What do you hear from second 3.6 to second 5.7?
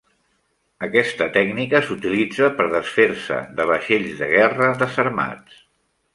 de vaixells de guerra desarmats.